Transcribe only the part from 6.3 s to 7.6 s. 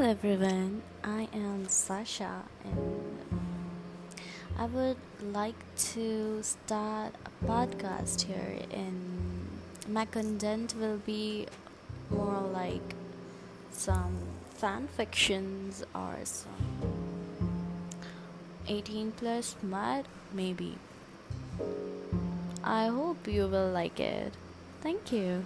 start a